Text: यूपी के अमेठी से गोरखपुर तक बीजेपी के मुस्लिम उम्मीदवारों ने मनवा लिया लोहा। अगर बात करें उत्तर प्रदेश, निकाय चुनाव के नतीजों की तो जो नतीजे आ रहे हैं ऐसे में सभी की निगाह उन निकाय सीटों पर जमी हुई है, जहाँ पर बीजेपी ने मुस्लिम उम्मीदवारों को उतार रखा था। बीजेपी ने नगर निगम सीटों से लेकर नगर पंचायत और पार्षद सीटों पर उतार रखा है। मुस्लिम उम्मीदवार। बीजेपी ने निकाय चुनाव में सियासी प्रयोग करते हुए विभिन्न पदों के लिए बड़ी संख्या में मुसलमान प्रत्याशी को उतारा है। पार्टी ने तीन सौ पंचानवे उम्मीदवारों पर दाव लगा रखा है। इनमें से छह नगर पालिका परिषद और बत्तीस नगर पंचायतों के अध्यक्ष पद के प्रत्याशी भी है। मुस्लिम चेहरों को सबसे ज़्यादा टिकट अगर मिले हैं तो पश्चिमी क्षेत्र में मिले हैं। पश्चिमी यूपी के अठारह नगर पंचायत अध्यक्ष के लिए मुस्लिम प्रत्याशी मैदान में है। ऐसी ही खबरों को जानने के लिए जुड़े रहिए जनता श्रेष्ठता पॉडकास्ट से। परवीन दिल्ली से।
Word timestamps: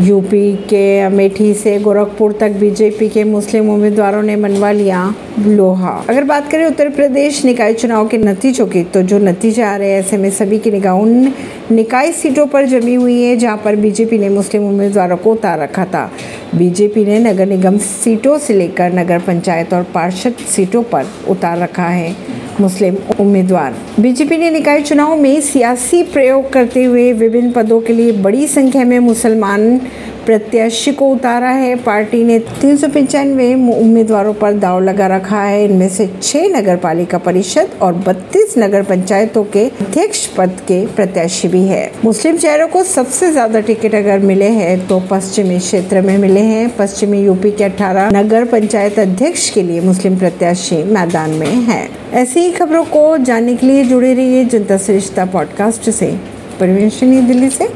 यूपी 0.00 0.52
के 0.68 1.00
अमेठी 1.00 1.52
से 1.54 1.78
गोरखपुर 1.78 2.32
तक 2.32 2.50
बीजेपी 2.50 3.08
के 3.08 3.24
मुस्लिम 3.24 3.70
उम्मीदवारों 3.70 4.22
ने 4.22 4.36
मनवा 4.36 4.70
लिया 4.72 5.02
लोहा। 5.38 5.92
अगर 6.08 6.24
बात 6.24 6.50
करें 6.50 6.64
उत्तर 6.66 6.88
प्रदेश, 6.88 7.44
निकाय 7.44 7.74
चुनाव 7.74 8.08
के 8.08 8.18
नतीजों 8.18 8.66
की 8.66 8.82
तो 8.84 9.02
जो 9.02 9.18
नतीजे 9.18 9.62
आ 9.62 9.74
रहे 9.76 9.90
हैं 9.90 10.00
ऐसे 10.00 10.16
में 10.16 10.30
सभी 10.30 10.58
की 10.58 10.70
निगाह 10.70 10.94
उन 10.94 11.32
निकाय 11.70 12.12
सीटों 12.12 12.46
पर 12.46 12.66
जमी 12.66 12.94
हुई 12.94 13.20
है, 13.22 13.36
जहाँ 13.36 13.56
पर 13.64 13.76
बीजेपी 13.76 14.18
ने 14.18 14.28
मुस्लिम 14.28 14.68
उम्मीदवारों 14.68 15.16
को 15.16 15.32
उतार 15.32 15.58
रखा 15.58 15.84
था। 15.84 16.10
बीजेपी 16.54 17.04
ने 17.04 17.18
नगर 17.20 17.46
निगम 17.46 17.78
सीटों 17.78 18.38
से 18.38 18.54
लेकर 18.54 18.92
नगर 18.92 19.18
पंचायत 19.18 19.74
और 19.74 19.82
पार्षद 19.94 20.34
सीटों 20.48 20.82
पर 20.82 21.06
उतार 21.28 21.58
रखा 21.58 21.88
है। 21.88 22.14
मुस्लिम 22.60 22.96
उम्मीदवार। 23.20 23.74
बीजेपी 24.00 24.36
ने 24.36 24.50
निकाय 24.50 24.80
चुनाव 24.82 25.16
में 25.16 25.40
सियासी 25.40 26.02
प्रयोग 26.02 26.52
करते 26.52 26.84
हुए 26.84 27.12
विभिन्न 27.12 27.52
पदों 27.52 27.80
के 27.80 27.92
लिए 27.92 28.12
बड़ी 28.12 28.46
संख्या 28.48 28.84
में 28.84 28.98
मुसलमान 28.98 29.80
प्रत्याशी 30.26 30.92
को 30.92 31.08
उतारा 31.08 31.48
है। 31.50 31.74
पार्टी 31.82 32.22
ने 32.24 32.38
तीन 32.60 32.76
सौ 32.76 32.88
पंचानवे 32.88 33.52
उम्मीदवारों 33.54 34.32
पर 34.34 34.52
दाव 34.54 34.80
लगा 34.80 35.06
रखा 35.06 35.42
है। 35.42 35.64
इनमें 35.64 35.88
से 35.88 36.08
छह 36.22 36.46
नगर 36.50 36.76
पालिका 36.78 37.18
परिषद 37.20 37.70
और 37.82 37.92
बत्तीस 38.06 38.54
नगर 38.58 38.82
पंचायतों 38.82 39.44
के 39.46 39.64
अध्यक्ष 39.80 40.26
पद 40.36 40.60
के 40.68 40.84
प्रत्याशी 40.86 41.48
भी 41.48 41.62
है। 41.64 41.90
मुस्लिम 42.04 42.36
चेहरों 42.36 42.68
को 42.68 42.82
सबसे 42.84 43.30
ज़्यादा 43.32 43.60
टिकट 43.60 43.94
अगर 43.94 44.18
मिले 44.22 44.48
हैं 44.50 44.86
तो 44.88 45.00
पश्चिमी 45.10 45.58
क्षेत्र 45.58 46.00
में 46.02 46.16
मिले 46.18 46.40
हैं। 46.42 46.68
पश्चिमी 46.76 47.20
यूपी 47.20 47.50
के 47.50 47.64
अठारह 47.64 48.10
नगर 48.12 48.44
पंचायत 48.46 48.98
अध्यक्ष 48.98 49.48
के 49.50 49.62
लिए 49.62 49.80
मुस्लिम 49.80 50.18
प्रत्याशी 50.18 50.82
मैदान 50.84 51.30
में 51.32 51.54
है। 51.66 51.88
ऐसी 52.14 52.40
ही 52.40 52.50
खबरों 52.52 52.84
को 52.86 53.16
जानने 53.18 53.54
के 53.56 53.66
लिए 53.66 53.84
जुड़े 53.84 54.12
रहिए 54.14 54.44
जनता 54.46 54.76
श्रेष्ठता 54.78 55.24
पॉडकास्ट 55.32 55.90
से। 55.90 56.06
परवीन 56.60 57.26
दिल्ली 57.26 57.50
से। 57.50 57.68